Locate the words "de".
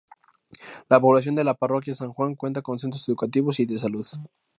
1.35-1.43, 3.67-3.77